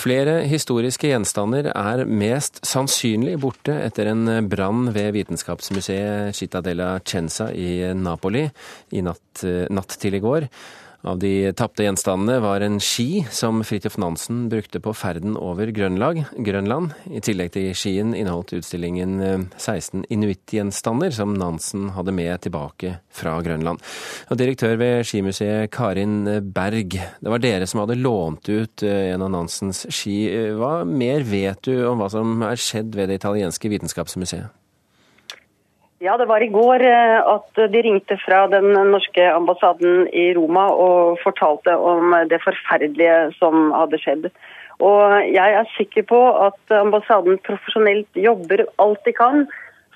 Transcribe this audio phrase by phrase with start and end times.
[0.00, 7.82] Flere historiske gjenstander er mest sannsynlig borte etter en brann ved vitenskapsmuseet Cittadella Cenza i
[7.92, 8.46] Napoli
[8.96, 10.48] i natt, natt til i går.
[11.02, 16.26] Av de tapte gjenstandene var en ski som Fridtjof Nansen brukte på ferden over Grønland.
[16.36, 16.92] Grønland.
[17.08, 19.16] I tillegg til skien inneholdt utstillingen
[19.56, 23.80] 16 eh, inuittgjenstander som Nansen hadde med tilbake fra Grønland.
[24.28, 26.20] Og direktør ved skimuseet Karin
[26.52, 30.18] Berg, det var dere som hadde lånt ut eh, en av Nansens ski.
[30.28, 34.52] Eh, hva mer vet du om hva som er skjedd ved det italienske vitenskapsmuseet?
[36.00, 40.62] Ja, det var i går eh, at de ringte fra den norske ambassaden i Roma
[40.72, 44.30] og fortalte om det forferdelige som hadde skjedd.
[44.80, 49.44] Og jeg er sikker på at ambassaden profesjonelt jobber alt de kan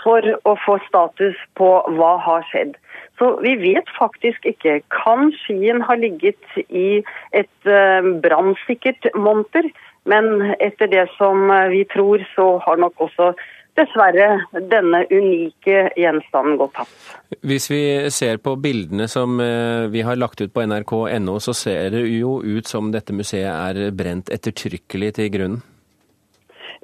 [0.00, 1.68] for å få status på
[1.98, 2.72] hva har skjedd.
[3.20, 4.80] Så vi vet faktisk ikke.
[5.02, 7.04] Kan skien ha ligget i
[7.36, 9.68] et eh, brannsikkert monter?
[10.08, 13.34] Men etter det som vi tror, så har nok også
[13.78, 14.28] dessverre
[14.70, 17.10] denne unike gjenstanden går tapt.
[17.46, 21.92] Hvis vi ser på bildene som eh, vi har lagt ut på nrk.no, så ser
[21.94, 25.62] det jo ut som dette museet er brent ettertrykkelig til grunnen?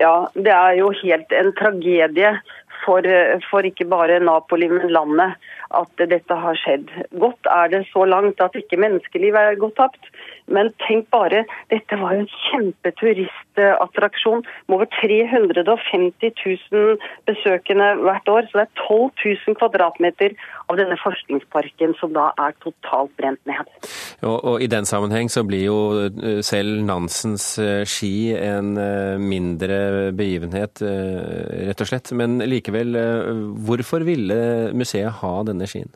[0.00, 2.30] Ja, det er jo helt en tragedie
[2.84, 3.06] for,
[3.50, 5.38] for ikke bare Napoli, men landet
[5.72, 6.90] at dette har skjedd.
[7.22, 10.10] Godt er det så langt at ikke menneskeliv er gått tapt.
[10.52, 16.32] Men tenk bare, dette var jo en kjempeturistattraksjon med over 350
[16.72, 16.98] 000
[17.30, 18.48] besøkende hvert år.
[18.50, 19.10] Så det er 12
[19.48, 20.36] 000 kvadratmeter
[20.68, 23.66] av denne forskningsparken som da er totalt brent ned.
[24.22, 29.18] Og, og I den sammenheng så blir jo eh, selv Nansens eh, ski en eh,
[29.18, 32.12] mindre begivenhet, rett og slett.
[32.14, 32.94] Men likevel,
[33.66, 35.90] hvorfor ville museet ha denne skien?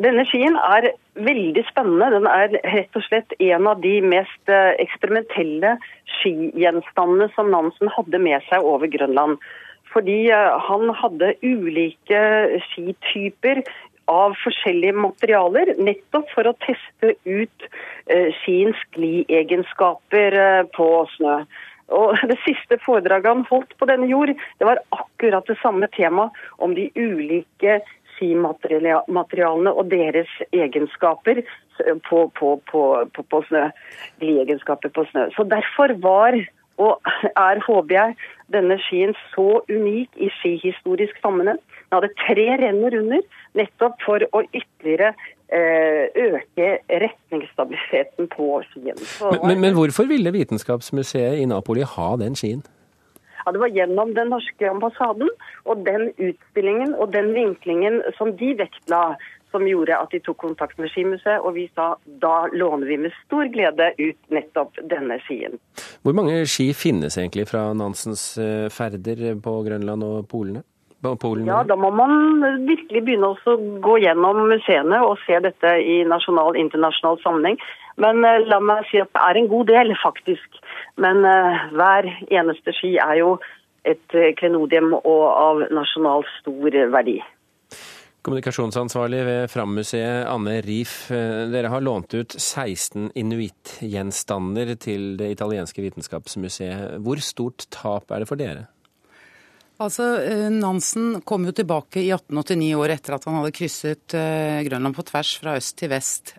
[0.00, 2.12] Denne skien er veldig spennende.
[2.14, 5.74] Den er rett og slett en av de mest eksperimentelle
[6.20, 9.36] skigjenstandene som Nansen hadde med seg over Grønland.
[9.90, 12.20] Fordi han hadde ulike
[12.70, 13.64] skityper
[14.10, 17.66] av forskjellige materialer, nettopp for å teste ut
[18.10, 20.36] eh, skiens gliegenskaper
[20.76, 21.40] på snø.
[21.94, 26.34] Og Det siste foredraget han holdt på denne jord, det var akkurat det samme temaet
[26.58, 27.80] om de ulike
[28.20, 31.42] skimaterialene og deres egenskaper
[32.08, 32.82] på, på, på,
[33.32, 33.68] på snø.
[34.20, 35.28] Gliegenskaper på snø.
[35.36, 36.36] Så derfor var,
[36.80, 38.16] og er, håper jeg,
[38.52, 41.60] denne skien så unik i skihistorisk sammenheng.
[41.90, 43.22] Den hadde tre renner under,
[43.58, 45.10] nettopp for å ytterligere
[45.50, 46.68] eh, øke
[47.02, 49.00] retningsstabiliteten på skien.
[49.24, 52.62] Men, men, men hvorfor ville Vitenskapsmuseet i Napoli ha den skien?
[53.42, 55.34] Ja, Det var gjennom den norske ambassaden
[55.64, 59.16] og den utstillingen og den vinklingen som de vektla,
[59.50, 63.16] som gjorde at de tok kontakt med Skimuseet, og vi sa da låner vi med
[63.24, 65.58] stor glede ut nettopp denne skien.
[66.06, 70.62] Hvor mange ski finnes egentlig fra Nansens eh, ferder på Grønland og Polene?
[71.00, 71.46] Polen?
[71.48, 76.58] Ja, Da må man virkelig begynne å gå gjennom museene og se dette i nasjonal
[76.60, 77.56] internasjonal sammenheng.
[78.00, 80.60] Men uh, la meg si at det er en god del, faktisk.
[81.00, 83.34] Men uh, hver eneste ski er jo
[83.88, 87.20] et uh, klenodium og av nasjonal stor verdi.
[88.20, 91.06] Kommunikasjonsansvarlig ved Fram-museet, Anne Rif.
[91.08, 97.00] Dere har lånt ut 16 inuittgjenstander til det italienske vitenskapsmuseet.
[97.00, 98.68] Hvor stort tap er det for dere?
[99.80, 100.04] Altså,
[100.52, 104.12] Nansen kom jo tilbake i 1889 år etter at han hadde krysset
[104.66, 106.34] Grønland på tvers fra øst til vest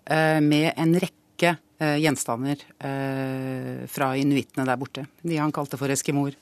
[0.46, 5.08] med en rekke eh, gjenstander eh, fra inuittene der borte.
[5.26, 6.38] De han kalte for eskimoer.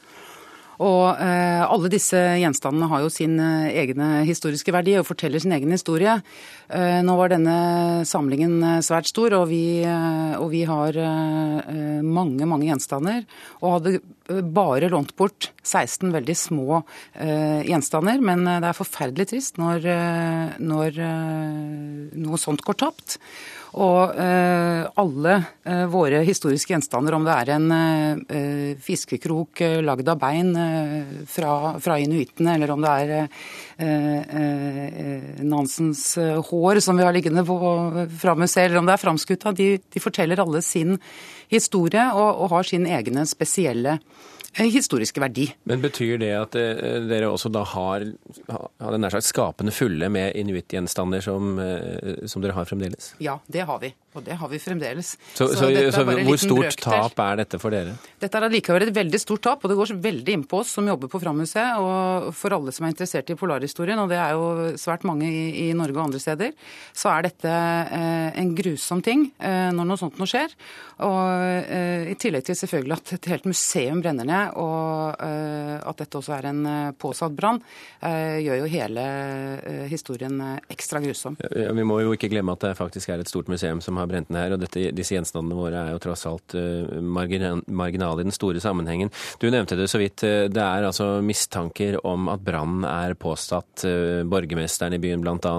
[0.80, 5.52] Og eh, alle disse gjenstandene har jo sin eh, egne historiske verdi og forteller sin
[5.52, 6.14] egen historie.
[6.72, 7.56] Eh, nå var denne
[8.08, 9.84] samlingen eh, svært stor, og vi,
[10.40, 10.96] og vi har
[12.06, 13.26] mange, mange gjenstander.
[13.60, 14.00] Og hadde
[14.56, 16.82] bare lånt bort 16 veldig små
[17.16, 18.22] gjenstander.
[18.24, 19.86] Men det er forferdelig trist når,
[20.62, 21.00] når
[22.20, 23.18] noe sånt går tapt.
[23.78, 25.36] Og uh, alle
[25.70, 31.04] uh, våre historiske gjenstander, om det er en uh, fiskekrok uh, lagd av bein eh,
[31.30, 33.12] fra, fra inuittene, eller om det er
[33.78, 36.04] eh, Nansens
[36.50, 37.58] hår som vi har liggende på,
[38.22, 40.98] fra museet, eller om det er framskutta, de, de, forteller alle sin
[41.52, 44.00] historie og, og har sin egne spesielle
[44.58, 45.48] historiske verdi.
[45.70, 46.56] Men Betyr det at
[47.10, 48.06] dere også da har,
[48.50, 51.60] har nær sagt skapende fulle med inuittgjenstander som,
[52.26, 53.14] som dere har fremdeles?
[53.24, 53.94] Ja, det har vi.
[54.20, 55.14] Og det har vi fremdeles.
[55.34, 57.96] Så, så, så hvor stort tap er dette for dere?
[58.20, 61.12] Dette er allikevel et veldig stort tap, og det går veldig innpå oss som jobber
[61.12, 65.06] på Frammuseet, og for alle som er interessert i polarhistorien, og det er jo svært
[65.08, 66.54] mange i, i Norge og andre steder,
[66.92, 70.54] så er dette eh, en grusom ting eh, når noe sånt noe skjer.
[71.08, 76.04] Og eh, i tillegg til selvfølgelig at et helt museum brenner ned, og eh, at
[76.04, 77.62] dette også er en eh, påsatt brann,
[78.04, 79.08] eh, gjør jo hele
[79.90, 80.36] historien
[80.70, 81.38] ekstra grusom.
[81.56, 84.09] Ja, vi må jo ikke glemme at det faktisk er et stort museum som har
[84.10, 84.56] brent ned her.
[84.56, 89.12] Og dette, disse gjenstandene våre er jo tross alt uh, marginale i den store sammenhengen.
[89.42, 90.24] Du nevnte det så vidt.
[90.28, 93.86] Eh, det er altså mistanker om at brannen er påstått.
[93.86, 95.56] Uh, borgermesteren i byen bl.a.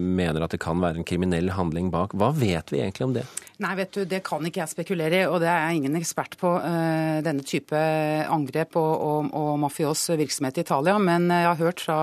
[0.00, 2.14] Mener at det kan være en kriminell handling bak.
[2.18, 3.26] Hva vet vi egentlig om det?
[3.60, 6.38] Nei, vet du, det kan ikke jeg spekulere i, og det er jeg ingen ekspert
[6.40, 6.54] på.
[7.20, 10.96] Denne type angrep og, og, og, mafios virksomhet i Italia.
[10.96, 11.98] Men jeg har hørt fra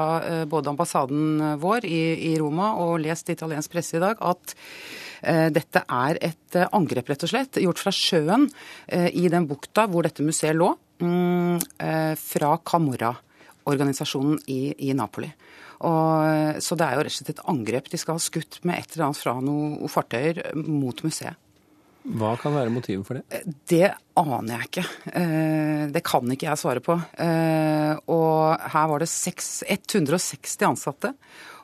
[0.46, 5.07] både ambassaden vår i, i Roma og lest italiensk presse i dag at Eh,
[5.54, 8.48] dette er et eh, angrep, rett og slett, gjort fra sjøen
[8.86, 10.72] eh, i den bukta hvor dette museet lå,
[11.02, 11.66] mm,
[12.22, 15.30] fra Camorra-organisasjonen i, i Napoli.
[15.86, 17.90] Og, så det er jo rett og slett et angrep.
[17.92, 21.38] De skal ha skutt med et eller annet fra noen fartøyer mot museet.
[22.08, 23.44] Hva kan være motivet for det?
[23.68, 24.84] Det aner jeg ikke.
[25.92, 26.96] Det kan ikke jeg svare på.
[26.96, 31.12] Og her var det 160 ansatte.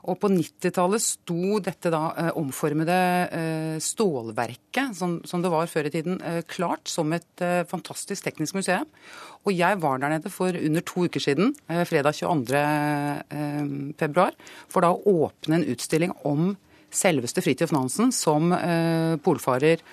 [0.03, 2.97] Og på 90-tallet sto dette da eh, omformede
[3.31, 8.57] eh, stålverket, som, som, det var før i tiden, eh, klart som et fantastisk teknisk
[8.59, 8.87] museum.
[9.47, 11.51] Og jeg var der nede for under to uker siden,
[11.87, 12.59] fredag 22.
[13.99, 14.35] februar,
[14.71, 16.53] for da å åpne en utstilling om
[16.93, 18.53] selveste Fridtjof Nansen som
[19.25, 19.83] polfarer.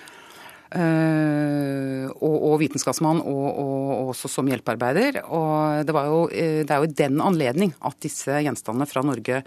[0.71, 5.19] Uh, og, og, vitenskapsmann, og, og, og, også som hjelpearbeider.
[5.27, 9.41] Og det, jo, det er jo i den anledning at disse gjenstandene fra Norge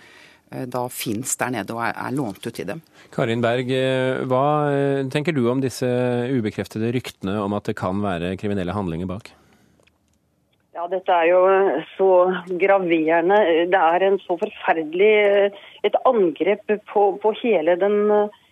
[0.71, 2.83] da fins der nede og er, er, lånt ut til dem.
[3.15, 5.89] Karin Berg, eh, hva eh, tenker du om disse
[6.31, 9.33] ubekreftede ryktene om at det kan være kriminelle handlinger bak?
[10.75, 11.43] Ja, Dette er jo
[11.95, 12.09] så
[12.59, 13.37] graverende.
[13.71, 15.13] Det er en så forferdelig
[15.87, 18.01] et angrep på, på hele den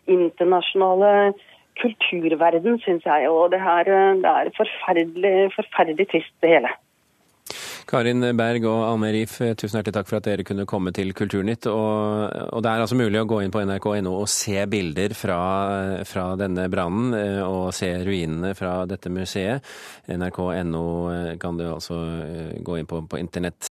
[0.07, 1.33] internasjonale
[1.81, 3.27] kulturverden, syns jeg.
[3.27, 3.91] Og det, her,
[4.23, 6.71] det er forferdelig, forferdelig trist, det hele.
[7.93, 11.67] Karin Berg og Alme Rif, tusen hjertelig takk for at dere kunne komme til Kulturnytt.
[11.69, 15.41] Og, og det er altså mulig å gå inn på nrk.no og se bilder fra,
[16.09, 19.69] fra denne brannen, eh, og se ruinene fra dette museet.
[20.09, 20.87] nrk.no
[21.43, 23.69] kan du altså eh, gå inn på på internett.